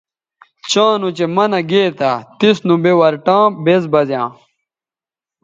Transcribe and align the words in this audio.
چاں 0.69 0.93
نوچہء 1.01 1.31
منع 1.35 1.61
گے 1.69 1.83
تھا 1.97 2.11
تس 2.39 2.57
نوبے 2.67 2.91
ورٹاں 2.99 3.43
بیز 3.63 3.83
بزیاں 3.91 4.27